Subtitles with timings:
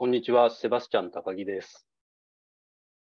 [0.00, 1.86] こんにちは、セバスチャン高木です。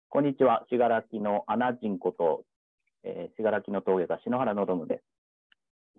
[0.10, 2.44] こんにちは、信楽のアナジンこと、
[3.04, 5.04] えー、信楽の峠が篠原のどむで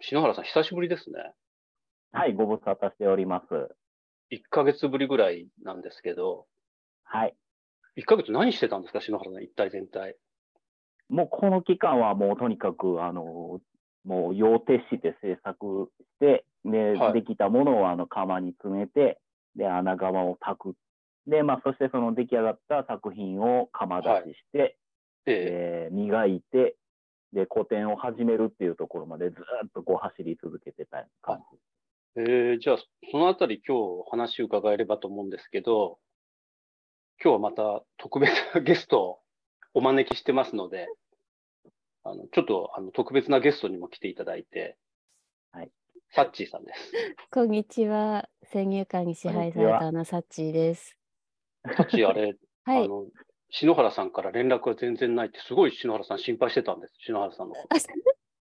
[0.01, 0.09] す。
[0.09, 1.21] 篠原さん、久しぶりですね。
[2.11, 3.47] はい、ご無沙汰しております。
[4.33, 6.47] 1ヶ月ぶりぐらいなんですけど、
[7.05, 7.35] はい。
[7.97, 10.17] 1ヶ月何してたんですか、篠原さん、一体全体。
[11.09, 13.61] もうこの期間はもうとにかく、あの、
[14.03, 19.21] もう要徹して制作して、で、はいできたものをあの釜に詰めて、
[19.55, 20.75] で、穴窯を炊く。
[21.29, 24.77] で、まあ、そしてその出来上がった作品を釜出しして、
[25.27, 26.77] ええー磨いて、
[27.35, 31.59] で、古典を始めるっていうところまでずっとこう走り続けてた感じ。
[32.17, 32.77] ええーじゃあ、
[33.13, 35.99] そのあたり今日話伺えればと思うんですけど、
[37.23, 39.19] 今日はまた特別なゲストを
[39.75, 40.89] お招きしてますので、
[42.05, 44.79] あのちょっとあの特別なゲストにも来ていただいて、
[45.53, 45.71] はい。
[46.11, 46.93] サッチーさんです。
[47.31, 48.31] こんにちは。
[48.45, 50.98] 先入観に支配されたアナサッチーです。
[51.65, 52.85] サッチー、あれ、はい。
[52.85, 53.07] あの、
[53.51, 57.77] 篠原さんから連絡が全然ないって、すごい篠原さん心配してたんです、篠原さんのこと。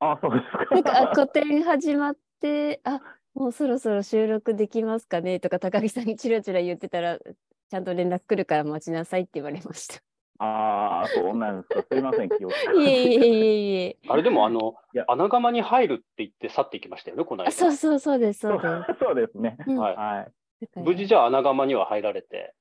[0.01, 0.75] あ、そうですか。
[0.75, 3.01] なんか、あ、個展始まって、あ、
[3.35, 10.03] もうそろそろ収録できますかねとか、高木さんにチラチラ言ってたら、ちゃんと連絡来るから待ちなさいって言われました。
[10.43, 11.85] ああ、そうなんですか。
[11.91, 13.97] すいません、気をつけていえいえいえいえ。
[14.09, 17.49] あれでも、あのいや、穴窯に入るって言って去っていきましたよね、この間。
[17.49, 18.65] あ、そうそうそうです、そうです。
[18.99, 19.57] そうですね。
[19.67, 20.33] うんはい
[20.77, 22.55] 無事じゃあ穴窯には入られて。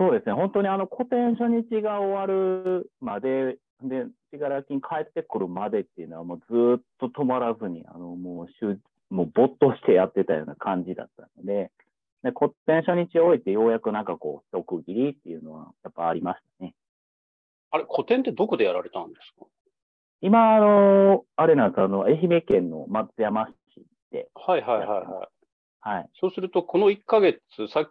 [0.00, 0.32] そうですね。
[0.32, 11.70] 本当にあの、個展初日が終わるまで、で、信楽に帰ってくるまでっていうのはもうずーっと止まらずに、あの、もう週、もう没頭してやってたような感じだったので、
[12.22, 16.74] で、個展初日を終えてようやくなんかこう、一区切りっていうのはやっぱありましたね。
[17.72, 19.44] あれ、個展ってどこでやられたんですか？
[20.22, 25.28] 今、あの、あれなんですあの、愛媛県の松山市で、はいはいはいはい。
[25.82, 26.10] はい。
[26.20, 27.88] そうすると、この1ヶ月、さっき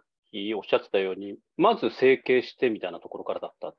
[0.56, 3.74] おっしゃってたように、まず整形してみたいなところからだった。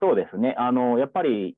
[0.00, 0.54] そうですね。
[0.58, 1.56] あの、やっぱり、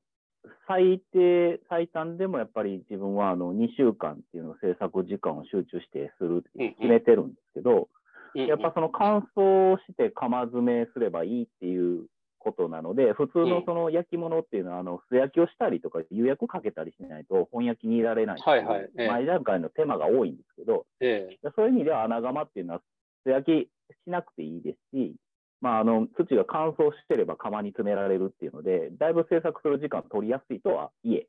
[0.67, 7.89] 最低、最短でもやっぱり自分はあの2週間っていうのを制作時間を集中してするって決めてるんですけど、
[8.35, 8.47] うんうん。
[8.47, 12.05] やっぱその乾燥して釜詰めすればいいっていう
[12.39, 18.89] ことなので、普通のその焼き物っていうのは、あの、素焼きをしたりとか、釉薬かけたりしないと本焼きにいられないいうはいはい。
[18.97, 19.07] ええ。
[19.07, 21.49] 前段階の手間が多いんですけど、ええ。
[21.55, 22.81] そういう意味では穴窯っていうのは
[23.23, 25.15] 素焼きしなくていいですし、
[25.61, 31.27] まあ、あの土が乾燥してれば窯に詰められるっていうので、だいぶ制作する時間取りやすいとはいえ、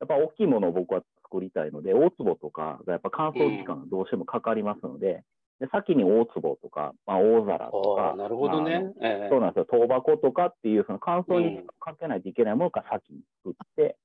[0.00, 5.24] やっぱ大きいものを僕は作りたいので、大壺とかがやっぱ乾燥時間がどうしてもかかりますので、
[5.60, 8.94] で先に大壺とか、まあ、大皿とか、ああ、なるほどね。
[9.02, 13.96] ええそうなんですよ、塔箱とかっていうその乾燥にうんかけないといけないものから先に作って、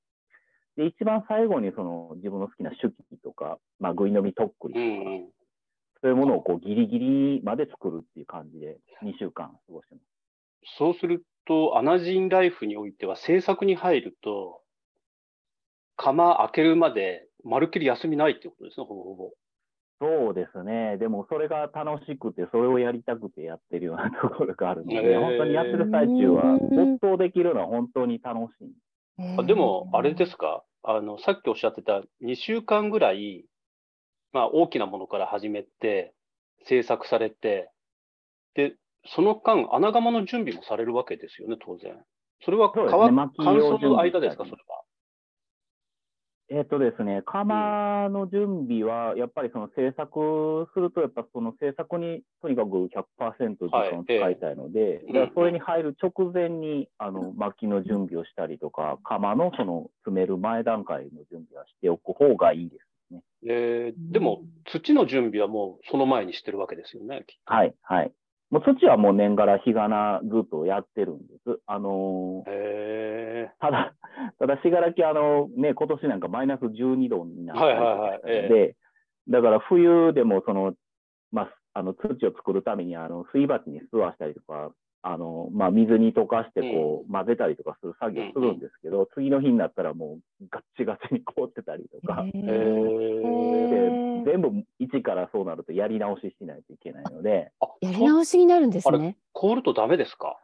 [0.76, 2.92] で一番最後にその自分の好きな手記
[3.24, 5.28] とか、まあ、ぐいのみとっくりとか、うんうん。
[6.02, 10.04] そういうものをこうギリギリまで作るっていう感じで2週間過ごしてます。
[10.78, 14.60] そうすると、アナジンライフにおいては、制作に入ると、
[15.96, 19.30] 窯開けるまで、まるっきり休みないってことですね、ほぼほぼ。
[19.98, 20.98] そうですね。
[20.98, 28.74] でもそれが楽しくて、それをやりたくてやってるようなところがあるので、本当にやってる最中はうん没頭できるのは本当に楽しい。
[29.38, 33.46] あでも、あれですか、あの、さっきおっしゃってた2週間ぐらい、
[34.36, 36.12] まあ、大きなものから始めて、
[36.66, 37.70] 制作されて、
[38.54, 38.74] で、
[39.06, 41.96] その間、穴窯の準備もされるわけですよね、当然。
[42.44, 44.82] それはそうですね乾燥の間ですか、それは。
[46.50, 62.85] えっ、とですね、窯の準備は、やっぱりその制作すると、やっぱその制作にとにかく100%時間を使いたいので、ええだからそれに入る直前に、あの、薪の準備をしたりとか、窯のその詰める前段階の準備はしておく方がいいです。
[63.48, 67.24] えーでも、土の準備はもうその前にしてるわけですよね。
[67.44, 68.12] はい、はい。
[68.50, 71.58] もう土はもう年がら日がなずっとやってるんです。
[71.66, 73.94] あのーへただ、
[74.38, 78.76] ただ、信楽、あの、ね、今年なんかマイナス12度になったりとかはいはいはいええで、
[79.28, 80.74] だから冬でもその、
[81.32, 84.70] まあ、あの土を作るためにあの水鉢に吸わしたりとか、
[85.02, 92.40] あのまあ、水に溶かしてこう、混ぜたりとかする作業するんですけど、次の日になったらもうガッチガチに凍ってたりとか、へえ。
[92.40, 94.24] へーえ。
[94.24, 94.50] で全部
[94.80, 99.16] 一からそうなるとやり直ししないといけないので、あやり直しになるんですね。
[99.32, 100.40] 凍るとダメですか？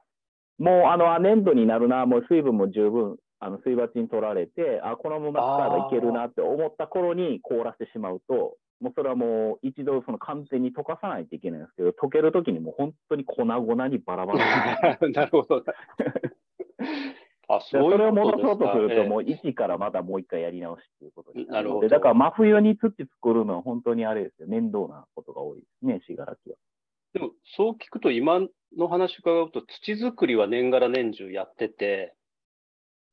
[0.59, 15.65] もうあのあ粘土になるな、もう水分も十分あの水鉢に取られて、あこのまま使えばいけるなって思った頃に凍らせてしまうと、もうそれはもう一度その完全に溶かさないといけないんですけど、溶けるときにもう本当に粉々にバラバラになる ほど。
[17.49, 26.37] あ、でそうそれを戻そうとすると、ええもう一からまたもう一回やり直しっていうことになるので、だから真冬に土作るのは本当にあれですよ、面倒なことが多いですね、信楽は。
[27.13, 28.41] でも、そう聞くと、今
[28.77, 32.15] の話伺うと、土作りは年がら年中やってて、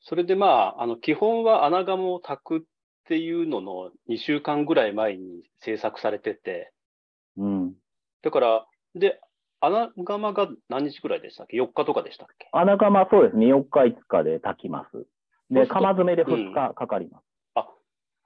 [0.01, 2.61] それでまあ、あの、基本は穴窯を炊くっ
[3.09, 6.71] ていうのの2週間ぐらい前に制作されてて、
[7.37, 7.73] うん。
[8.21, 9.19] だから、で、
[9.61, 12.47] 穴窯が何日ぐらいでしたっけ ?4 日とかでしたっけ？
[12.51, 13.47] 穴窯、そうですね。
[13.47, 15.07] 4日、5日で炊きます。
[15.49, 17.23] で、すると釜詰めで2日かかります。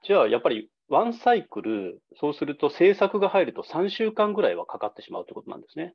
[0.04, 5.94] じゃあ、やっぱり、ワンサイクル、そうすると制作が入ると3週間ぐらいはかかってしまうってことなんですね。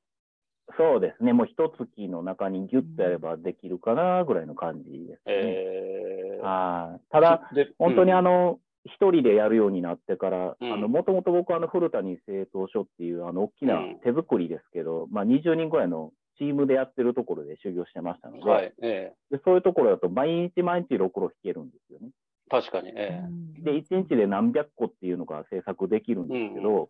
[0.77, 1.31] そうですね。
[1.31, 5.18] もう一月の中にギュッとやればできるかなぐらいの感じですね。
[5.27, 7.01] えー、はい。
[7.12, 8.59] ただ、で、本当にあの、の、
[8.94, 14.00] 一人でやるようになってから、もともと僕はあの、古谷製陶所っていう、あの、大きなうん。
[14.03, 22.09] 手作りですけど、まあ、20人ぐらいのチームでやってるところで修行してましたので、はい、えでそういうところだと毎日毎日ろくろ弾けるんですよね。
[22.50, 23.21] ー確かに、え
[23.59, 26.89] で、1日で何百個っていうのが制作できるんですけうど、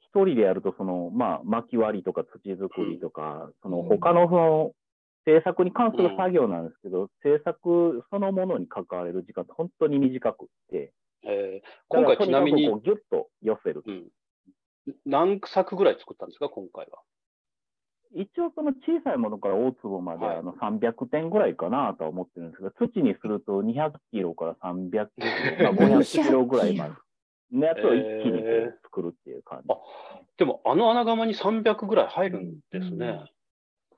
[0.00, 4.72] 一、人でやると、その、まあ、薪割りとか土作りとか、そのうん他のその、
[5.24, 10.90] 制作に関する作業なんですけど、制作そのものに関われる時間って本当に短くって、ー
[11.24, 13.82] えー今回ちなみにとにかくこうギュッと寄せる。
[13.86, 14.06] うん、
[15.06, 17.00] 何作ぐらい作ったんですか、今回は。
[18.14, 20.36] 一応その小さいものから大粒まではい。
[20.38, 26.94] あの300点ぐらいかなとは思ってるんですが、土にすると200キロから300キロ、まあ、500キロぐらいまで。
[27.52, 28.42] のやつを一気に
[28.82, 29.64] 作るっていう感じ。
[29.70, 29.76] あ
[30.36, 33.24] でも、あの穴窯に300ぐらい入るんですね。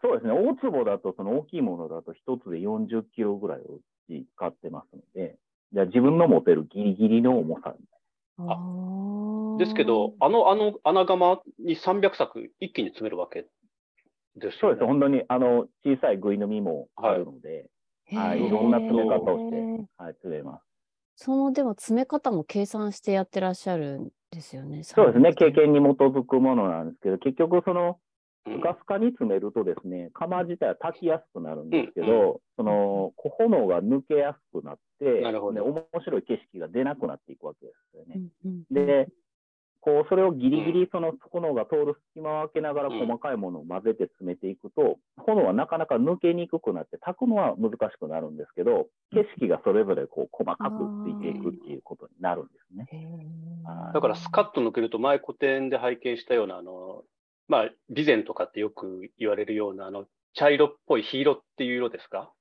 [0.03, 5.37] そうですね、大粒だと、その大きいものだと一つで40キロぐらいを使ってますので、
[5.73, 7.75] じゃあ自分の持てるギリギリの重さ。
[9.59, 14.57] ですけど、あの、あの穴窯に300作一気に詰めるわけですよね。
[14.61, 17.69] そうです、本当にあの小さいぐいのみもあるので、
[18.13, 20.65] はい、いろんな詰め方をして、はい、詰めます。
[21.17, 24.83] そのでも詰め方も計算してやってらっしゃるんですよね。
[24.85, 27.97] そうですね、経験に基づくものなんですけど、結局その、うん
[28.45, 35.55] ふかふかに詰めるとですね、釜自体は炊きやすくなるんですけど、うんその、こう炎が抜けやすくなって、なるほど。
[35.55, 38.21] で面白い景色が出なくなっていくわけですよね。
[38.45, 39.09] うんうんで、
[39.83, 42.99] こう、それをギリギリその炎が通る隙間を空けながらうん。
[42.99, 50.77] 細かいものを混ぜて詰めていくと、炎はなかなか抜けにくくなって、炊くのは難しくなるんですけど、景色がそれぞれこう細かく
[51.07, 52.89] ついていくっていうことになるんですね。
[53.95, 57.05] だからスカッと抜けると、前古典で拝見したような、あの、
[57.51, 62.33] まあ、備前とかってよく言われるような、あの、茶色っぽい黄色っていう色ですか？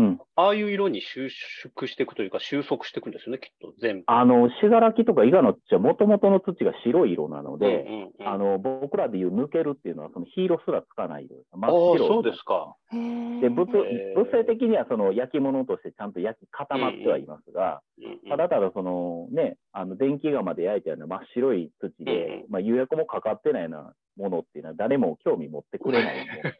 [0.00, 0.18] うん。
[0.34, 4.04] ああいう色に収縮していくというか、収束していくんですよね、きっと、全部。
[4.06, 11.48] あの、信楽とか伊賀の土はもともとの土が白い色なので、うんうんうんあの、僕らでいう抜けるっていうのは、その黄色すらつかない色です。
[11.52, 12.76] 真ああっ白そうですか。
[12.92, 13.84] で、物物
[14.32, 26.54] 性的にはその焼き物としてちゃんと焼き固まってはいますが、うんうんただただそのね、あの電気窯で焼いたような真っ白い土で、うんうんまあ、釉薬もかかってないようなものっていうのは誰も興味持ってくれないんで、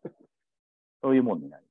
[1.02, 1.64] そういうもんになり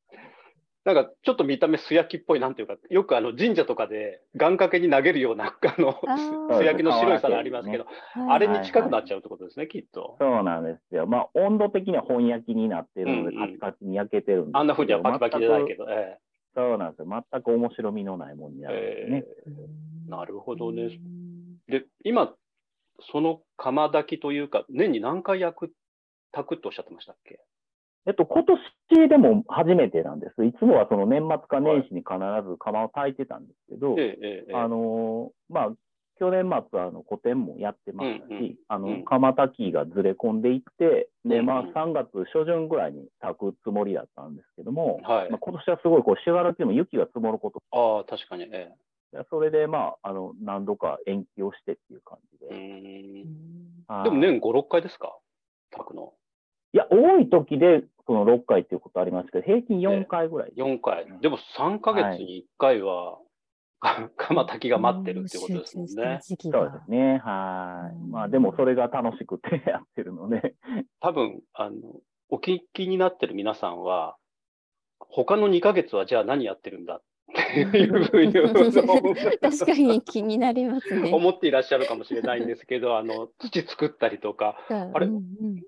[0.83, 5.99] なんかちょっと見た目素焼きっぽい、なんていうか、よくあの神社とかで願掛けに投げるような、あの、
[6.57, 7.85] 素焼きの白い皿ありますけど、
[8.29, 10.15] あれに近くなっちゃうってことですね、きっと。
[10.19, 11.05] そうなんですよ。
[11.05, 16.17] まあ、温度的には本焼きになってるので、うんうんカチカチに焼けてるんですけどあんな風にはバキバキじゃないけど、え
[16.55, 17.05] そうなんですよ。
[17.31, 19.23] 全く面白みのないもんにえなるんですね。
[19.47, 20.83] えーなるほどね。
[20.83, 21.31] うん
[21.67, 22.35] で、今、
[22.99, 25.73] その釜炊きというか、年に何回焼く、
[26.31, 27.39] 炊くっておっしゃってましたっけ？
[28.07, 28.43] えっと、今
[28.89, 30.43] 年でも初めてなんです。
[30.43, 32.13] いつもはその年末か年始に必
[32.49, 35.69] ず釜を炊いてたんですけど、ええええあのーまあ、
[36.17, 38.55] 去年末はあの古典もやってましたし、うんうん。
[38.67, 39.05] あのうん。
[39.05, 41.45] 釜炊きがずれ込んでいって、で、うんうん。
[41.45, 45.29] まあ、3月初旬ぐらいに炊くつもりだったんですけども、はい。
[45.29, 47.61] まあ、今年はすごいこう、信楽でも雪が積もること。
[47.71, 48.71] ああ、確かに、え
[49.13, 52.55] でそれで、まあ、あの、何度か延期をしてっていう感じえ。
[52.55, 52.57] う
[54.03, 54.03] で。
[54.05, 55.17] でも年5、6回ですか？
[55.71, 56.13] 炊くの。
[56.73, 60.53] いや、多い時で、その6回っていうことありますけど、平均4回ぐらい。
[60.55, 61.05] 4回。
[61.21, 63.17] でも3ヶ月に1回は、
[63.79, 65.91] 釜炊きが待ってるってことですもんね。
[65.93, 67.17] そうですね。
[67.23, 67.95] はい。
[67.95, 70.55] うんまあ、でもそれが楽しくてやってるので。
[70.99, 71.75] 多分、あの、
[72.29, 74.15] お聞きになってる皆さんは、
[74.99, 77.03] 他の2ヶ月はじゃあ何やってるんだっ
[77.71, 81.11] ていうふうに確かに気になりますね。
[81.11, 85.63] 思っていらっしゃるかもしれないんですけど、あの、土作ったりとか、あれあうんうん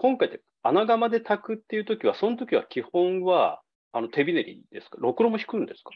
[0.00, 3.62] 今回って穴窯で炊くっていう時は、その時は基本は、
[3.92, 4.98] あの、手びねりですか？
[5.00, 5.90] ろくろも引くんですか？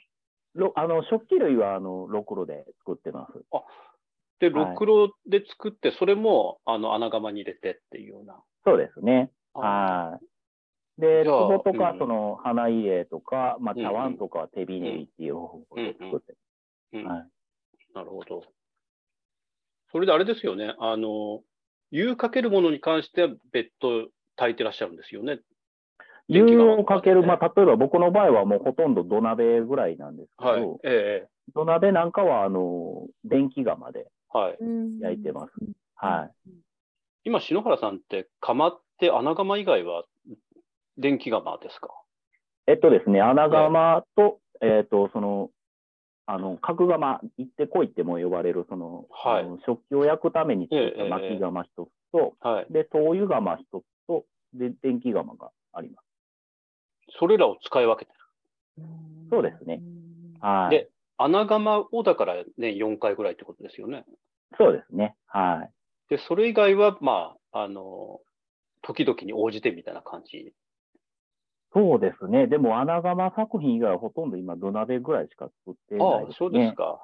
[0.55, 3.33] ろあの食器類はあのろくろで作ってます。
[4.41, 8.43] で、はいろくろで作って、それも、あの、穴窯に入れてっていうような。
[8.65, 9.31] そうですね。
[9.55, 11.01] あはい。
[11.01, 16.35] で、壺とかうん、その花入れとか、まあ、茶碗とかは手びねりっていう方法で作って。
[16.93, 17.29] うんはい。
[17.95, 18.43] なるほど。
[19.91, 21.43] それであれですよね、あの、
[21.91, 25.41] 湯かけるものに関しては別途炊いてらっしゃるんですよね。
[26.29, 30.79] 電気湯がをかける、ねまあ、例えば僕の場合はもうほとんど土鍋ぐらいなんですけど、はい。
[30.85, 34.59] え土鍋なんかは、あの、電気窯でえはい。
[35.01, 35.53] 焼いてます。
[35.97, 36.51] はい。
[37.25, 40.05] 今、篠原さんって釜って穴窯以外は
[40.97, 41.89] 電気窯ですか？
[42.67, 45.51] えっとですね、穴窯と、えっと、その、
[46.33, 52.73] あの、角窯、行ってこいっても呼ばれる、その、はいあの食器を焼くために作っええた薪窯一つと、はい。
[52.73, 54.25] で、灯油窯一つと、
[54.55, 56.07] で、電気窯があります。
[57.19, 58.87] それらを使い分けてる。
[59.31, 59.83] そうですね。
[60.41, 60.71] はい。
[60.71, 64.05] で穴窯をだから年4回ぐらいってことですよね。
[64.57, 65.15] そうですね。
[65.27, 65.71] はい。
[66.09, 68.21] で、それ以外は、まあ、あの、
[68.81, 70.55] 時々に応じてみたいな感じ。
[71.75, 72.47] そうですね。
[72.47, 76.37] でも、穴窯作品以外はほとんど今、土鍋ぐらいしか作ってなああいですね。
[76.39, 77.01] そうですか。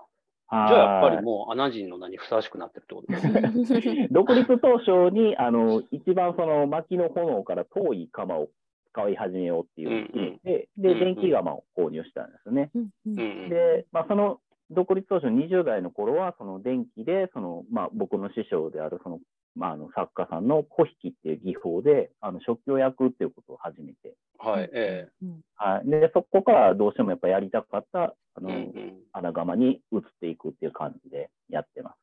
[0.48, 0.68] はい。
[0.68, 4.08] じゃあ、やっぱりもう穴人の名にふさわしくなってるってことですね。
[4.12, 8.48] 独立当初に、あの、一番その薪の炎から遠い窯を
[8.92, 12.70] 使い始めようっていうで、うんうん電気窯を購入したんですよね。
[12.75, 19.18] うんうんで、まあ、その独立当初20代の頃は、その電気で、その、まあ、僕の師匠である、その、
[19.58, 25.90] まあ、あの、作家さんの粉引っていう技法で、あの、食器を焼くっていうことを始めて、はい、えうんはい。
[25.90, 31.96] で、そこからどうしてもやっぱやりたかった、あえの、うんうん穴窯に移っていくっていう感じでやってます。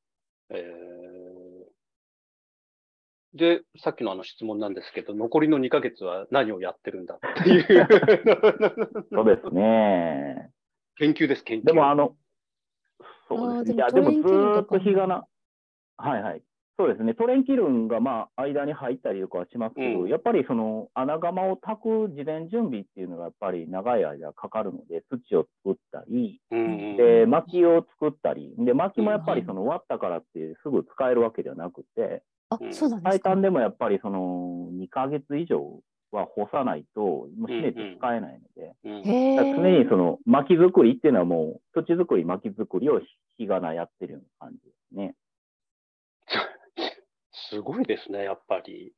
[0.49, 1.15] えー
[3.35, 7.87] で、さっきのあの質問なんですけど、残りの2ヶ月は何をやってるんだっていう。
[9.11, 10.51] そうですね。
[10.97, 11.65] 研究です、研究。
[11.65, 12.15] でも、あの、
[13.27, 13.75] そうですね。
[13.75, 15.25] いや、でもずーっと日がな、
[15.97, 16.41] はいはい。
[16.77, 17.13] そうですね。
[17.13, 26.63] トレンキルンがまあ間に入ったりとかはしますけど、うんやっぱりその穴窯を炊く事前準備っていうのがやっぱり長い間かかるので、土を作ったり、うんう
[26.93, 33.11] んで、薪を作ったり、で、薪もやっぱりうんその割ったからってすぐ使えるわけではなくて、あうん、そうなんですか？
[33.11, 35.79] 最短でもやっぱりその2ヶ月以上
[36.11, 39.35] は干さないと、もう閉めて使えないので、うんへえ。
[39.37, 42.99] だから常にその薪作りっていうのはもう土作り、薪作りを
[43.37, 45.15] 日がなやってるような感じですね。
[47.55, 48.93] すごいですね、やっぱり。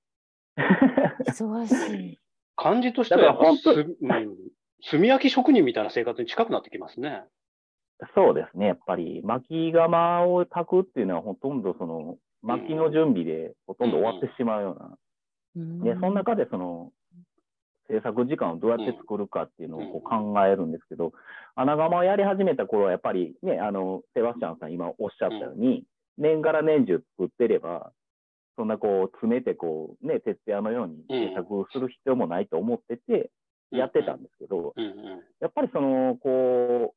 [1.27, 2.19] 忙しい。
[2.55, 4.37] 感じとしてはやっぱだからす、うん、
[4.89, 7.23] 炭焼き職人みたいな生活に近くなってきますね。
[8.15, 8.67] そうですね。
[8.67, 14.97] やっぱり薪窯を炊くっていうのはほとんどその薪の準備でほとんど終わってしまうような。
[15.55, 16.91] うんで、その中でその
[17.89, 21.13] 制作時間をどうやって作るかっていうのをこう考えるんですけど、
[21.55, 25.83] 穴窯をやり始めた頃はやっぱりね、あの、セバスチャンさん今おっしゃったように、
[26.17, 27.91] 年がら年中作ってれば、
[28.57, 33.29] そんなこう詰めてこうね、徹夜のように制作する必要もないと思ってて、
[33.71, 34.73] やってたんですけど、
[35.39, 36.95] やっぱりその、こ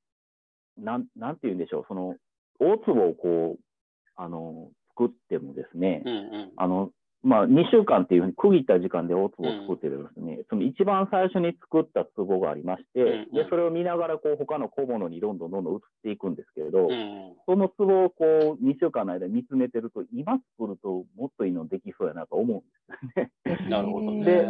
[0.78, 2.16] う、なん、なんて言うんでしょう、その、
[2.58, 3.60] 大粒をこう、
[4.16, 6.02] あの、作ってもですね、
[6.56, 6.90] あの、
[7.22, 13.08] まあ、2週間っていうふうに区切った時間で大粒を作ってるんですね、その一番最初に作った壺がありまして、うん。
[13.08, 17.34] うんで、それを見ながら、こう、他の小物にどんどんどんどん移っていくんですけれど、うん。
[17.46, 23.68] その壺をこう、2週間の間見つめてると、今作るともっといいのできそうやなと思うんですよね。
[23.68, 24.24] なるほどね。
[24.24, 24.46] で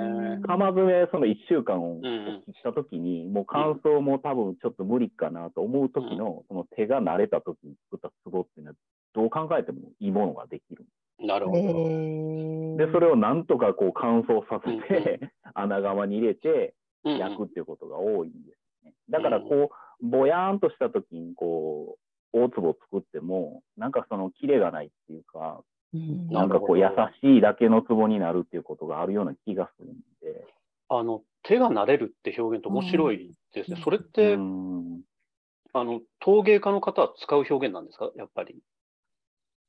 [0.46, 2.06] 釜詰め、その1週間をん。
[2.06, 8.76] うん切ったときに、もう乾燥も多分ちょっと無理かなと思うときの、その手が慣れたときに作った壺っていうのは、
[9.12, 10.84] どう考えてもいいものができる。
[11.20, 12.86] なるほど。
[12.86, 16.74] で、それをなんとかこう乾燥させうんて、 穴窯に入れて
[17.04, 18.94] うんうん焼くっていうことが多いんですね。
[19.08, 19.70] だからこ
[20.02, 21.96] う、ぼやーんとしたときにこ
[22.32, 25.62] う、大壺を作っても、なんかそのキレがないっていうか、
[25.92, 26.86] うんなんかこう優
[27.20, 30.46] しいだけの壺になるっていうことがあるような気がするんで。
[30.88, 33.76] あの、手が慣れるって表現って面白いですね。
[33.82, 35.02] それって、うん
[35.72, 38.10] あの、陶芸家の方は使う表現なんですか？
[38.16, 38.62] やっぱり。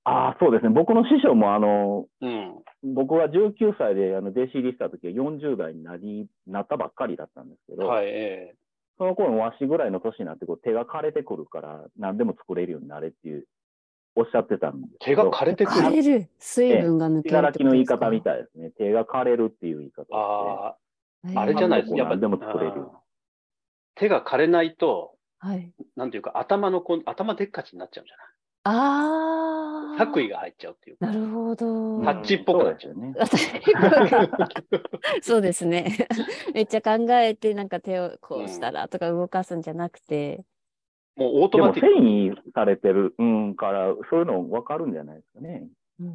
[0.04, 0.70] ああ、そうですね。
[0.70, 2.56] 僕の師匠もあの、うん。
[2.96, 8.56] 僕が19歳であの弟子入りした時は40代になり、なったばっかりだったんですけど、はい、え
[8.98, 13.46] その頃わしぐらいの年になってこう手が枯れてくるから何でも作れるようになれっていう、
[14.16, 15.26] おっしゃってたんです手が。
[15.26, 15.82] 枯れてくる？
[15.82, 16.30] 枯れる。
[16.40, 18.22] 水分が抜ける手がらきの言い方みい。
[18.22, 18.72] たいですね。
[18.72, 20.06] 手が枯れるっていう言い方。
[20.16, 20.76] あ
[21.36, 22.88] あ、あれじゃないですこうやっぱ何でも作れる
[23.96, 25.72] 手が枯れないと、はい。
[25.96, 28.16] なんていうか、頭のこん、頭でっかちになっちゃうんじゃ
[28.64, 29.62] ああ。
[29.92, 31.08] ない作為が入っちゃうっていうか。
[31.08, 32.04] なるほど。
[32.04, 34.32] タッチっぽくなっちゃうそうですよね。
[35.22, 36.08] そうですね。
[36.54, 40.44] めっちゃ考えて、なんか手をこうしたらとか動かすんじゃなくて。
[41.16, 41.96] もうオートでマティック。
[41.96, 45.68] も繊維されてる、うん、から、そういうの分かるんじゃないですかね。
[46.00, 46.14] うんうん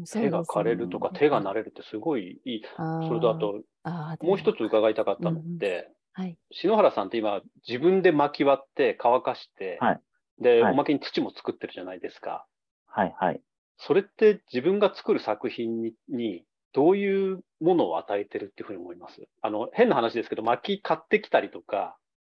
[0.00, 2.62] うん、手が枯れるとか手が慣れるってすごいいい。
[3.06, 6.36] それとあと、あーもう一つで伺いたかったのって、はい。
[6.50, 10.00] 篠原さんって今、自分で巻き割って乾かして、はい
[10.40, 12.46] で、はいおまけに土も作ってるじゃないですか。
[12.86, 13.40] はい、はい。
[13.78, 19.22] それって自分が作る作品ににどういうものを与えてるっていうふうに思います？
[19.42, 21.96] あの、変な話ですけど、薪買ってきたりとか、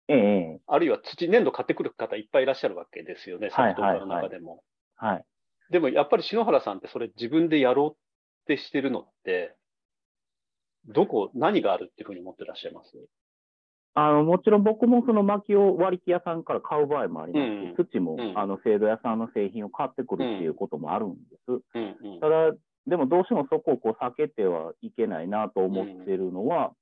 [0.09, 4.63] ええあるいは土、粘土買ってくる方いっぱいいらっしゃるわけですよね、はい作東家の中でも。
[4.97, 5.25] はい。
[5.71, 7.97] でもやっぱり篠原さんってそれ自分でやろうっ
[8.47, 9.57] てしてるのって、
[10.87, 12.97] どこ、何があるっていうふうに思ってらっしゃいます？
[13.99, 17.87] あの、もちろん僕もその薪を割木屋さんから買う場合もありますし、うん。
[17.89, 18.39] 土も、うん。
[18.39, 22.21] あの、製土屋さんの製品を買ってくるっていうこともあるんです。
[22.21, 22.53] ただ、
[22.87, 26.73] でもどうしてもそこをこう避けてはいけないなと思ってるのは、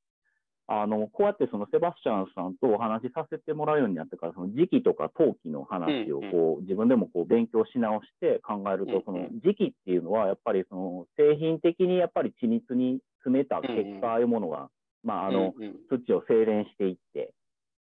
[0.67, 6.31] あの、こうやってそのセバスチャンさんとお話しさせてもらうようになってから、その時期とか陶器の話をうん。
[6.33, 14.69] こう、自分でもこう勉強し直して考えると、うんその時期っていうのはやっぱりその製品的にやっぱり緻密に詰めた結果、ああいうものが、
[15.05, 15.77] まああの、うんうん。
[15.89, 17.33] 土を精錬していって、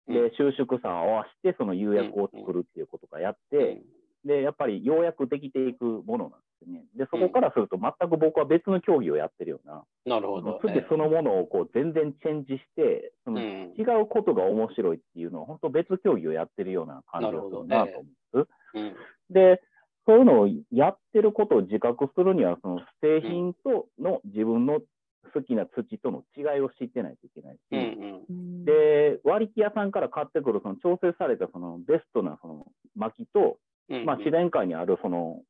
[0.09, 0.15] うん。
[0.15, 3.83] で、収縮差を合わせて、その釉薬を作るっていうことがやって、
[4.25, 6.85] で、やっぱりようやくできていくものなんですね。
[6.97, 10.59] で、そこからすると全く僕は別の競技をやってるような、なるほど。
[10.63, 13.75] 土そのものをこう全然チェンジして、そのうん。
[13.77, 18.03] 違うことが面白いっていうのは、本当別競技をやってるような感じがするなと思う。
[18.05, 18.49] んです。
[18.75, 18.97] うん。
[19.31, 19.61] で、
[20.07, 24.81] そういうのをやってることを自覚するには、その製品との自分の
[25.35, 33.59] 好きな土との違いを知ってないといけないし、うんうんうん、で、割木屋さんから買ってくるその調整されたそのベストなその薪と、
[33.91, 35.43] うんまあ、自然界にあるその、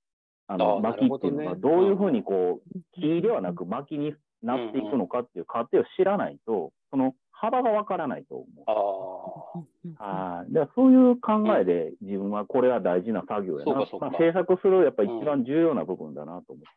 [0.46, 9.66] あの薪っていうのがどういうふうにこう、木ではなく薪になっていくのかっていう過程を知らないと、その幅がわからないと思う。
[9.98, 10.14] あ
[10.58, 10.66] あ。
[10.74, 13.74] そういう考えで自分はこれは大事な作業やな。
[13.74, 16.68] まあ、制作するやっぱり一番重要な部分だなと思って。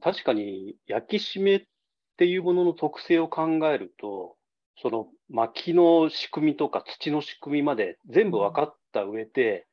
[0.00, 1.66] 確かに焼き締め
[2.16, 4.36] っていうものの特性を考えると、
[4.80, 9.66] その薪の仕組みとか土の仕組みまで全部分かった上で、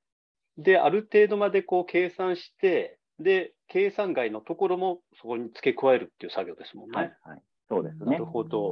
[0.58, 6.98] で、ある程度までこう計算して、で、計算外のところもそこに付け加えるっていう作業ですもんね。
[6.98, 7.18] はい。
[7.24, 7.42] はい。
[7.70, 8.12] そうですね。
[8.14, 8.26] なる。
[8.26, 8.72] ほど。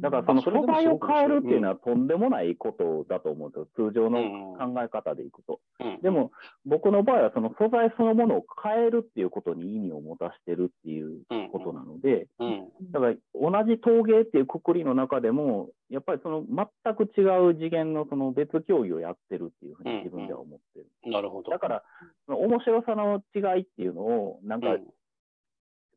[0.00, 3.88] だからその素材を変えるっていうのはとんでもないことだと思うんですよ。
[3.90, 5.60] 通常のうん考え方でいくと。
[5.80, 6.00] うん。
[6.00, 6.30] でも、
[6.64, 11.48] 僕の場合はその素材そのものを変えるっていうことに意味を持たしてるっていううん。
[11.50, 12.68] ことなので、うん。
[12.92, 20.86] だから同じ陶芸っていうくくりの中でも、やっぱりその全く違う次元のその別競技をやってるっていうふうに自分では思ってる。
[21.10, 21.50] なるほど。
[21.50, 21.82] だから、
[22.28, 24.86] 面白さの違いっていうのを、なんかうん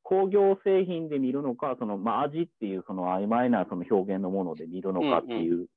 [0.07, 5.67] 工業製品で見るのか、そのまあ味っていうその曖昧なその表現のもので見るのかっていう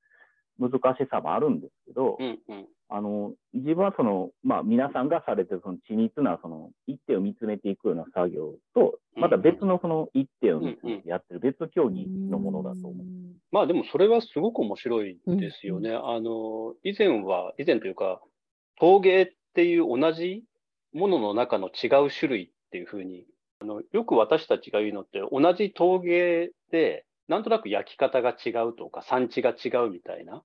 [0.60, 2.66] 難しさもあるんですけど、うんうん。
[2.92, 13.06] あの、自分はその、まあ皆さんがされてるその緻密なその一手を見つめていくような作業と、また別のその一手を見つめてやってる別競技のものだと思う。
[13.50, 15.90] まあでもそれはすごく面白いですよね。
[15.92, 18.20] あの、以前は、以前というか、
[18.78, 20.44] 陶芸っていう同じ
[20.92, 23.24] ものの中の違う種類っていうふうに、
[23.60, 30.42] あのよく私たちが言うのって、同じ陶芸で、なんとなく焼き方が違うとか、産地が違うみたいな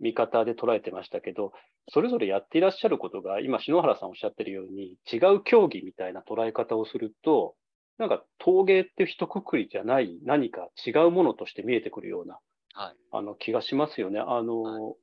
[0.00, 1.52] 見方で捉えてましたけど、
[1.88, 7.54] それぞれやっていらっしゃることが、今、篠原さんおっしゃってるように、違う競技みたいな捉え方をすると、
[7.98, 12.38] なんか陶芸って一括りじゃない何か違うものとして見えてくるような
[12.72, 12.96] はい。
[13.12, 14.20] あの気がしますよね。
[14.20, 14.94] あの、は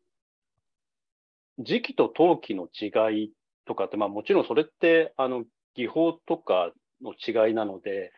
[1.60, 3.34] 時期と陶器の違い
[3.66, 8.12] とかって、まあもちろんそれって、あの、技法とかの違いなので、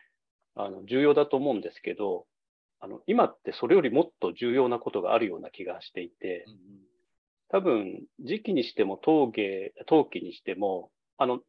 [0.54, 2.26] あの、重要だと思うんですけど、
[2.80, 6.58] あの、今ってそれよりもっと重要なことがあるような気がしていて、うんうん。
[7.48, 11.40] 多分、時期にしても陶芸、陶器にしても、あの、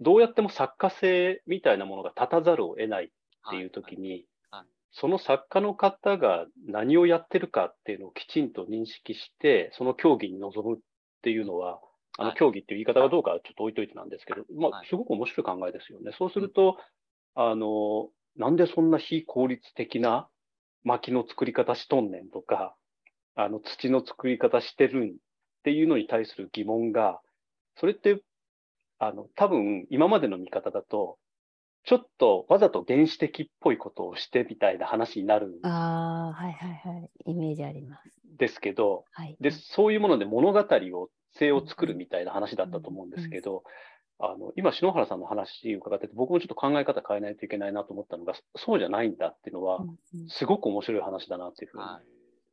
[0.00, 3.08] どうやっても作家性みたいなものが立たざるを得ないっ
[3.50, 4.24] ていう時に、はいはい
[4.96, 10.78] その作家の方が何をやってるかっていうのをきちんと認識して、その競技に臨むっ
[11.22, 11.80] ていうのは、
[12.18, 16.12] あのはい競技っていう言い方がどうかはちょっと置いといてなんですけど、まあはい、すごく面白い考えですよね。
[16.18, 16.78] そうすると、
[17.34, 20.28] あの、なんでそんな非効率的な
[20.84, 22.76] 薪の作り方しとんねんとか、
[23.36, 25.12] あの土の作り方してるんっ
[25.64, 27.20] ていうのに対する疑問が、
[27.76, 28.22] それって、
[28.98, 31.18] あの、多分今までの見方だと、
[31.84, 37.10] ちょっとわざと原始的っぽいことをしてみたいな話になるあ、はいはいはい。
[37.26, 38.10] イメージあります。
[38.38, 39.36] ですけど、はい。
[39.40, 43.64] で、そういうもので物語を、性を作るみたいな話だったと思うんですけど、
[44.18, 49.84] あの、今、篠原さんの話を伺ってて、僕もちょっと考え方変えないといけないなと思ったのが、そうじゃないんだっていうのは
[50.28, 51.84] すごく面白い話だなっていうふうに。
[51.84, 52.02] はい。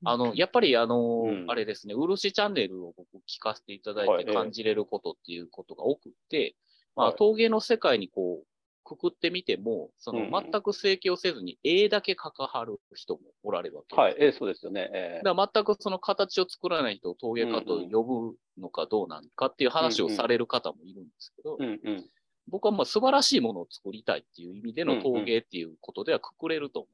[0.04, 1.46] あの、やっぱりあの、うん。
[1.48, 4.24] あれですね、漆チャンネルを僕聞かせていただはい。
[4.24, 6.56] いて感じれることっていうことが多くて、
[6.96, 7.14] まはい。
[7.14, 8.46] あ、陶芸の世界にこう、
[8.96, 14.00] くくってみても、そのうん全く整形をせずに絵だけ描かはる人もおられるわけです。
[14.00, 14.90] はい、ええそうですよね。
[14.94, 22.06] ええだから全くその形を作らない人を陶芸家と呼ぶのかどうなのかっていう話をされる方もいるんですけど、うんうん。
[22.48, 26.90] 僕はまあ素晴らしいものを作りたいっていう意味での陶芸っていうことではくくれると思。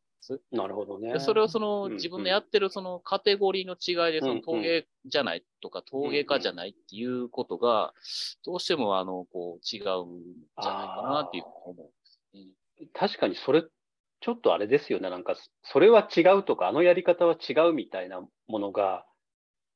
[0.51, 1.19] なるほどねで。
[1.19, 7.93] それをその自分のやってるそのカテゴリーの違いで、その陶芸じゃないとか陶芸家じゃないっていうことが、
[8.45, 10.23] どうしてもあの、こう違うん
[10.61, 11.89] じゃないかなっていうふうに思
[12.33, 12.87] うん。
[12.93, 13.63] 確かにそれ、
[14.19, 15.09] ちょっとあれですよね。
[15.09, 19.05] なんか、それは違うとか、あのやり方は違うみたいなものが、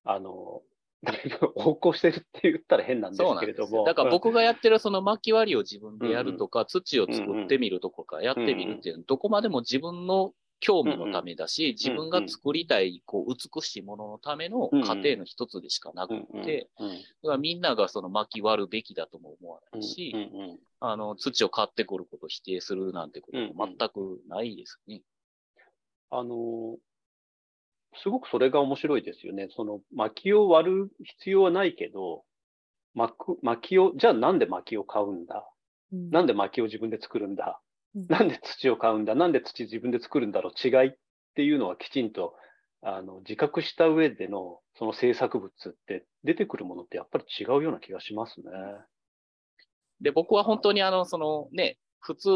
[0.03, 0.61] あの、
[1.03, 3.39] だいぶ横行してるって言ったら変なんです。
[3.39, 3.85] けれども。
[3.85, 16.89] だから僕がやってるその巻き割りを自分でやるとか、土を作ってみるとかやってみるっていうのは、どこまでも自分の興味のためだし、自分が作りたい、こう、美しいもののための過程の一つでしかなくうんうんて、うん。
[16.89, 20.59] だからみんながその巻き割るべきだとも思わないし、うんうんうん。
[20.79, 25.01] あの、土を買ってくることを否定するなんてことも全くないですね。
[26.11, 26.77] あの、
[27.95, 29.47] すごくそれが面白いですよね。
[29.55, 32.23] その薪を割る必要はないけど、
[33.41, 35.47] 薪を、じゃあなんで薪を買うんだ？
[35.93, 36.09] うん。
[36.09, 37.61] なんで薪を自分で作るんだ？
[37.95, 38.05] うん。
[38.07, 39.15] なんで土を買うんだ？
[39.15, 40.67] なんで土自分で作るんだろう？
[40.67, 40.93] 違いっ
[41.35, 42.35] ていうのはきちんと
[42.81, 48.45] あの自覚した上でのその制作物って出てくるものってやっぱり違うような気がしますね。
[50.01, 52.29] で、僕は本当にあの、そのね、普通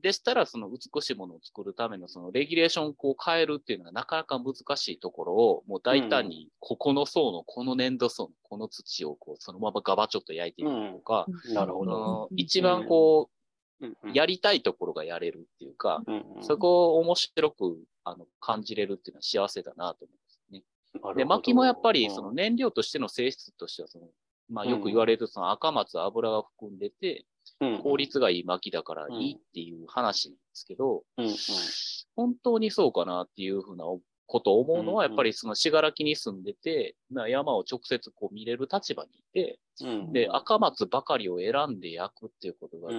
[0.00, 12.28] でしたらその美しいものを作るためのそのレギュレーションをこう変えるっていうのはなかなか難しいところをもう大胆にここの層のこの粘土層のこの土をこうそのままガバチョっと焼いてみるとか、なるほど。
[12.36, 13.28] 一番こ
[13.80, 14.10] うんうん。
[14.10, 21.14] うやりたいところがやれるっていうか、うんうんそこを面白くあの感じれるっていうのは幸せだなと思いますね。
[21.16, 22.14] で、薪もやっぱりうん。
[22.14, 24.06] その燃料としての性質としてはその、
[24.48, 27.24] まあようんく言われるその赤松油が含んでて、うん
[27.82, 31.02] 効率がいい薪だからいいっていう話なんですけど、
[32.16, 33.84] 本当にそうかなっていうふうな
[34.26, 42.92] ことを思うのは、やっぱりその信楽に住んでて、まあ山を直接こう見れる立場にいて、うんで、赤松ばかりを選んで焼くっていうことが、あ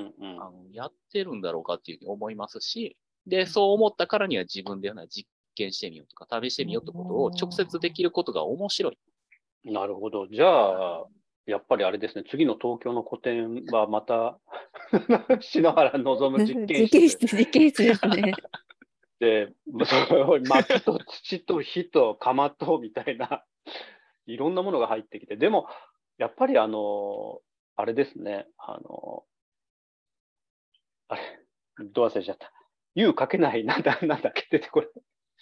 [0.52, 8.98] のやってるんだろうかっていうふうに思いますし、で、そう思ったからには自分ではな実験してみようとか、試してみようってことを直接できることが面白い。
[9.66, 10.28] なるほど。
[10.28, 11.06] じゃあ、
[11.50, 14.40] やっぱりあれですね、次の東京の個展はまた、
[15.42, 18.34] 篠原望む実験室 室、実験室ですね。
[19.20, 23.44] で、薪と土と火と釜とみたいな、
[24.28, 25.68] いろんなものが入ってきて、でも、
[26.18, 27.42] やっぱりあの、
[27.76, 29.26] あれですね、あの、
[31.10, 31.22] あれ、
[31.92, 32.52] どう忘れちゃった。
[32.96, 34.88] 湯かけない、なんだ、なんだっけ、出てこれ。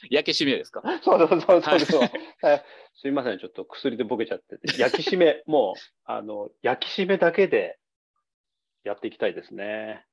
[0.10, 0.82] 焼け締めですか？
[1.04, 2.66] そうそうそうそうそう、はいはい
[3.00, 4.64] すいません、ちょっと薬でボケちゃってて。
[4.82, 7.78] 焼き締め、もう、あの、焼き締めだけで
[8.84, 10.04] やっていきたいですね。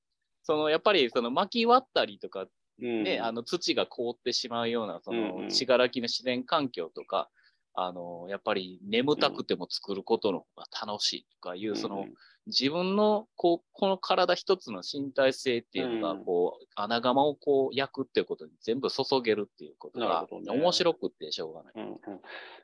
[0.42, 2.46] その、やっぱりその薪割ったりとか、
[2.82, 3.04] うん。
[3.04, 7.30] ね、あの土が凍ってしまうような、そうんうんの、信楽の自然環境とか、
[7.74, 12.06] あの、やっぱり眠たくても作ることの方が楽しいとかいう、その、
[12.46, 20.60] 自分の、こう、この体一つの身体性っていうのが、うんこう、穴窯をこう、焼くっていうことに全部注げるっていうことながね。
[20.60, 21.72] 面白くってしょうがない。
[21.76, 21.98] うんうん、い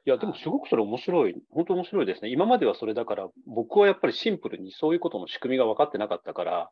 [0.04, 1.34] や、でもすごくそれ面白い。
[1.50, 2.30] 本当面白いですね。
[2.30, 6.70] 今まではそれだから、僕はやっぱりシンプルにそういうことの仕組みが分かってなかったから、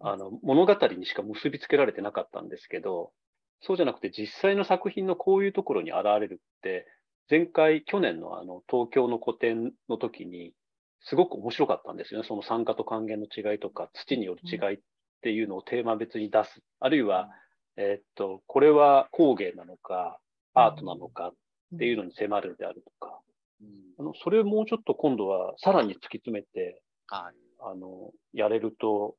[0.00, 3.12] あの物語にしか結びつけられてなかったんですけど、
[3.60, 6.86] そうじゃなくて実際の作品のこういうところに現れるって、
[7.30, 10.52] 前回、去年のあの東京の個展の時に、
[11.00, 12.26] すごく面白かったんですよね。
[12.26, 14.78] その酸化と還元の違いとか、土による違いっ
[15.22, 16.62] ていうのをテーマ別に出す。
[16.80, 17.30] あるいは、
[17.76, 20.18] えーっと、これは工芸なのか、
[20.54, 23.20] アートなのかっていうのに迫るであるとか、
[23.60, 27.34] うんあのそれをもうちょっと今度はさらに突き詰めて、はい。
[27.64, 29.16] あの、やれると、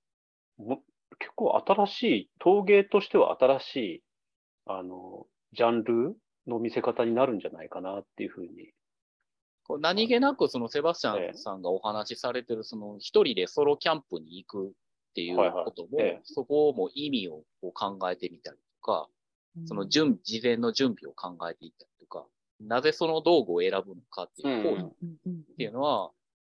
[0.57, 0.81] も
[1.19, 4.03] 結構新しい、陶芸としては新しい、
[4.65, 6.15] あの、ジャンル
[6.47, 8.73] の見せ方になるんじゃないかなっていうふうに。
[9.65, 11.31] こう何気なくそのセバスチャええ。
[11.31, 14.71] ンさんがお話しされてるその一人でソロキャンプに行くっ
[15.15, 15.65] ていうはいはい。
[15.65, 16.21] ことも、ええ。
[16.23, 19.07] そこも意味をこう考えてみたりとか、
[19.65, 22.25] その準事前の準備を考えていったりとか、
[22.59, 24.89] なぜその道具を選ぶのかっていう行為っ
[25.57, 26.11] ていうのは、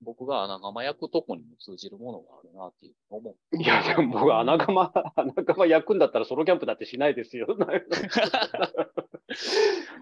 [0.03, 3.57] 僕が穴窯焼くとこにも通じるものがあるなっていう思う。
[3.57, 7.47] いや、でも僕、穴窯、穴窯焼くんだったらソロキャンプだってしないですよ。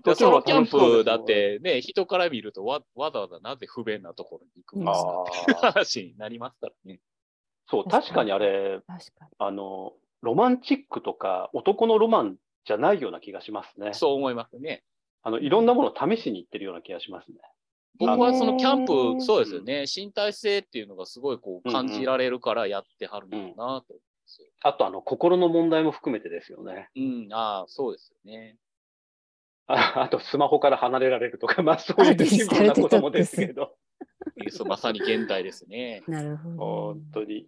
[0.03, 1.25] でソロキャンプだっ。
[1.25, 6.99] てね、人から見るとわわざわざなぜ不便なところに行くんですかあっていうあ、話になりますからね。
[7.67, 9.31] そう、確かにあれ、確かに。
[9.37, 13.93] あの、ロマンチックとか男のロマンじゃないような気がしますね。
[13.93, 14.83] そう思いますね。
[15.23, 17.37] あの、いろんなものを試しに行ってるような気がしますね。
[17.97, 19.85] 僕はそのキャンへプ、ーそうですよね。
[19.93, 23.99] 身体性っていうのがすごいこう感じられるからやってはるのかなと思うん。
[24.63, 26.89] あと、あの、心の問題も含めてですよね。
[26.95, 28.57] うん、ああ、そうですよね。
[29.67, 33.75] ああと、スマホから離れられるとか、 まあ、そういうシンプルなこともですけど、
[34.49, 36.03] そうまさに現代ですね。
[36.07, 36.55] なるほど。
[36.57, 37.47] 本当に。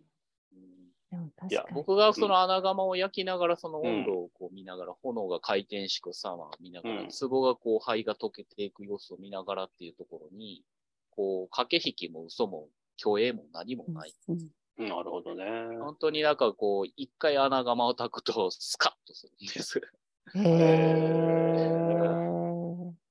[1.49, 1.65] いや。
[1.73, 10.63] 僕がその穴窯を焼きながら、その温度をこう見ながら、炎が回転してく様を見ながら、うん壺がこう灰が溶けていく様子を見ながらっていうところに、
[11.11, 14.13] こう、駆け引きも嘘も虚栄も何もない。
[14.27, 15.43] うんなるほどね。
[15.79, 19.79] 本当になんかこう、一回穴窯を炊くとスカッとするんです。
[20.35, 21.43] へー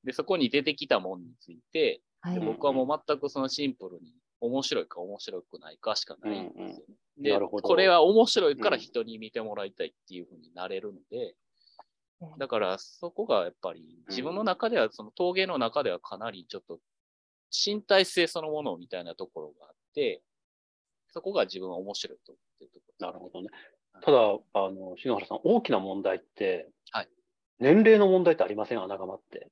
[0.04, 6.91] で、そこに出てきたもんについて、はいで僕はもう全くそのシンプルに面白いか面白くないかしかないんですよね。
[7.22, 11.35] でなるほどこれは面白いから人に見てもらいたいっていうふうになれるので、
[12.38, 16.78] だからそこがやっぱり自分の中では、その陶芸の中ではかなりちょっと
[17.50, 20.22] 身体性そのものみたいなところがあって、
[21.11, 23.06] そこが自分は面白いと思ってるところ。
[23.06, 23.48] なるほどね。
[24.04, 24.18] ただ、
[24.54, 27.08] あの、篠原さん、大きな問題って、はい
[27.61, 28.82] 年齢の問題ってありません？
[28.82, 29.48] 穴窯って。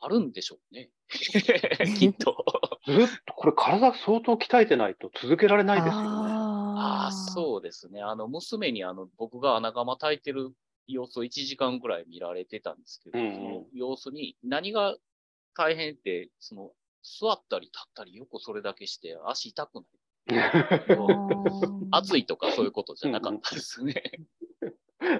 [0.00, 0.90] あるんでしょうね。
[1.98, 2.44] きっと。
[2.86, 6.29] ずっと、これ体相当鍛えてないと続けられないですよね。
[6.80, 7.12] ああ、う。
[7.12, 8.02] そうですね。
[8.02, 10.52] あの、娘にあの、僕が穴窯炊いてる
[10.86, 14.96] 様子を1時間ぐらい見られてたんですけど、うんうんその様子に何が
[15.54, 16.70] 大変って、その、
[17.02, 19.84] 座ったり立ったりよくそれだけして足痛くない。
[21.90, 24.02] 暑いとかそういうことじゃなかったですね。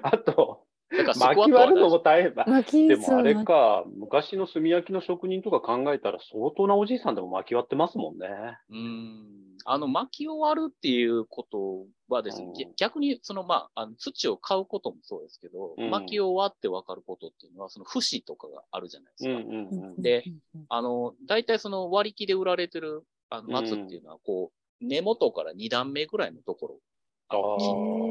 [0.03, 2.45] あと、だからそ巻き割るのも大変だ。
[2.45, 8.27] でもあれか、昔の炭焼きの職人とか考えたら相当なおじいさんでも巻き割ってますもんね。
[8.69, 9.40] うーん。
[9.65, 12.53] あの、薪を割るっていうことはですね、うん。
[12.53, 15.89] ぎ逆に、その、まあ、あの土を買うこともそうですけど、うん。
[15.89, 19.31] 薪を割って分かることっていうのは、その節とかがあるじゃないですか。
[19.31, 20.01] うんうんうん。
[20.01, 20.23] で
[20.69, 26.79] あの、大体その割り木で売られてる、あの、松っていうのは、こう、根元から2段目ぐらいのところ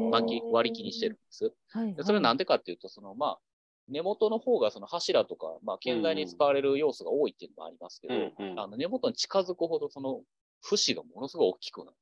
[0.09, 1.53] 巻き、割り木にしてるんです。
[1.69, 1.93] はい。
[1.93, 3.39] でそれはなんでかっていうと、その、まあ、
[3.87, 8.59] 根元の方がその柱とか、まあ、建材に使われる要素が多いっていうのもありますけど、うんうん。
[8.59, 10.21] あの根元に近づくほどその
[10.61, 11.97] 節がものすごい大きくなる。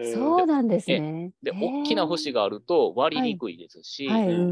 [0.00, 1.32] そうなんですね。
[1.42, 4.08] で、大きな節があると割りにくいですし、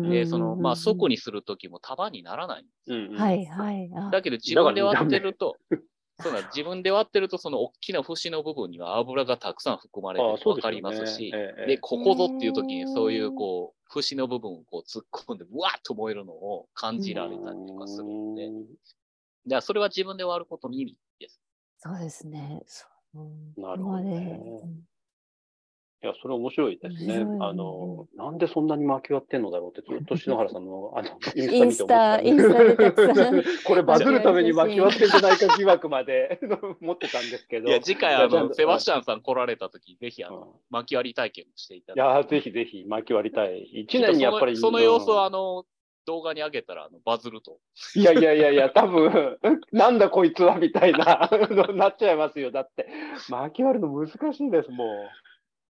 [0.07, 2.67] で、その、まあ、底にするときも束にならない。
[2.87, 3.13] うんうん。
[3.15, 3.91] はいはい。
[3.95, 5.59] あだけど自分で割ってると、
[6.21, 18.65] そうなん自分で割ってると、その大きな節の部分には油がたくさん含まれてあるとわかりますし、ええで、ここぞっていう時にそういうこう、節の部分をこう突っ込んで、うわーっと燃えるのを感じられたりとかするので、うん。
[18.67, 18.75] だか
[19.57, 21.41] らそれは自分で割ることの意味です。
[21.79, 22.63] そうですね。
[22.67, 22.98] そううん
[23.57, 24.89] なるほどね。
[26.01, 27.27] いや、それ面白いですね。
[27.41, 36.39] あの、なんでそんなに巻き割ってんのだろうって、 ずっと篠原さんの、あの、インスタインスタ見て思ってた これバズるために巻き割ってんじゃないか疑惑まで
[36.81, 37.69] 持ってたんですけど。
[37.69, 40.35] いや、次回あの、セバスチャンさん来られた時、ぜひあうん。
[40.37, 43.63] の、巻き割り体験をしていたいだや、ぜひぜひ巻き割りたい。
[43.65, 44.57] 一年にやっぱり。
[44.57, 45.33] そのその様子をあうん。
[45.33, 45.65] の、
[46.09, 47.59] 動画に上げたらあのバズると。
[47.95, 49.39] いやいやいやいや、 多分、
[49.73, 51.29] なんだこいつはみたいな、
[51.75, 52.51] なっちゃいますよ。
[52.51, 52.89] だって、
[53.29, 54.85] 巻き割るの難しいんです、も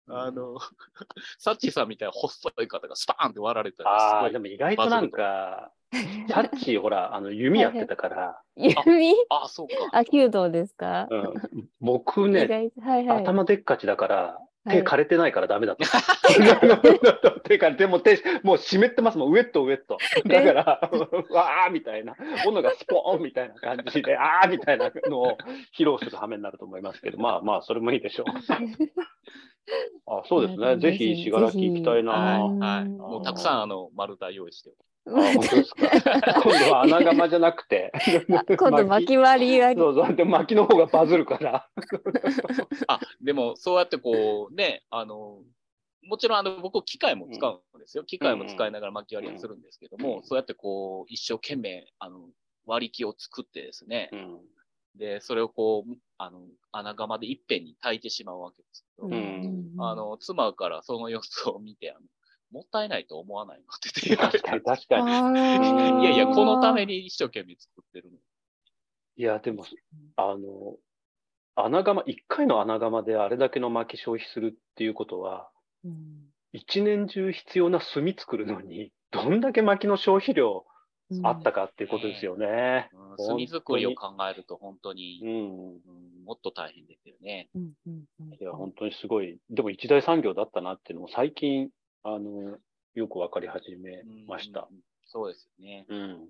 [0.10, 0.14] う。
[0.14, 0.58] あの、
[1.40, 5.72] サッチーさんみたいな細い方がスパーンって割られたあらあ、でも意外となんか、
[6.30, 9.16] サッチーほら、あの、弓やってたから、弓？
[9.30, 9.74] あ、そうか。
[9.94, 11.08] あ、弓道ですか？
[11.10, 11.34] うん、
[11.80, 13.24] 僕意ね、はいはい。
[13.24, 15.86] 頭でっかちだから、はい手枯れてないからダメだった。
[17.44, 19.98] 手が、でも手、もう湿ってますもん、ウエットウエット。
[20.28, 20.80] だから、
[21.30, 25.38] わーみたいな、斧がスポーンみたいな感じで、あーみたいなのを
[25.78, 28.26] 披露する羽目になると思いますけど、まあまあ、それもいいでしょう。
[30.08, 30.78] あそうですね。
[30.78, 32.12] ぜひ、信楽行きたいな。
[32.12, 32.90] はい。
[32.90, 34.72] もうたくさんあの、丸太用意して
[35.06, 36.42] 本当ですか？
[36.42, 37.92] 今度は穴窯じゃなくて。
[38.58, 40.16] 今度巻き割りがそうそう。
[40.16, 41.70] で、巻きの方がバズるから。
[42.88, 45.42] あ、でも、そうやってこう、ね、あの、
[46.04, 48.04] もちろん、あの、僕、機械も使うんですよ。
[48.04, 52.30] 機械も使いながら巻き割りはするんですけども、うんそうやってこう、一生懸命、あの、
[52.66, 54.40] 割り機を作ってですね、うん。
[54.96, 62.00] で、それをこう、あの、穴窯でいっぺんに炊いてしまうわけですけど、んあ、の、妻からその様子を見て、あの、
[62.56, 68.18] もったいないと思わないのって言われた確かに、いやいや、このために一生懸命作ってるの。
[69.18, 69.66] いや、でも、
[70.16, 70.78] あの、
[71.56, 75.50] 穴窯、一回の穴窯であれだけの薪消費するっていうことは、
[75.84, 75.94] うん
[76.54, 80.66] 一年中必要な炭作るのに、どんだけ薪の消費量
[81.24, 82.90] あったかっていうことですよね。
[82.94, 85.30] うん炭作りを考えると本当に、うん。
[85.30, 87.50] うんもっと大変ですよね。
[87.56, 89.38] うんうんうんいや、本当にすごい。
[89.50, 91.70] でも一大産業だったなっていうのも最近、
[92.08, 92.60] あの、
[92.94, 94.68] よくわかり始めました。
[94.72, 94.78] うん。
[95.08, 95.86] そうですよね。
[95.90, 96.28] うん。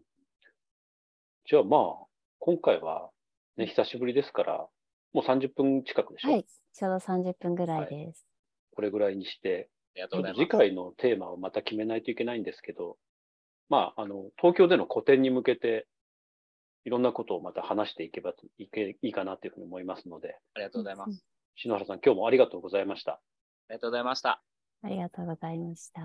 [1.45, 2.05] じゃあまあ、
[2.39, 3.09] 今回は
[3.57, 4.67] ね、久しぶりですから、
[5.11, 8.25] もう30分近くでしょ、はい、ちょうど30分ぐらいです。
[8.73, 10.41] これぐらいにして、ありがとうございます。
[10.45, 12.95] 次回のテーマをまた決めないといけないんですけど、
[13.67, 15.87] まあ、あの、東京での個展に向けて、
[16.85, 21.25] いろんなことをまた話していけばいけいいかなというふうに思いますので、ありがとうございます。
[21.57, 23.13] 篠原さん、今日もありがとうございました。
[23.13, 23.19] あ
[23.71, 24.54] りがとうございました。
[24.83, 26.01] ありがとうございました。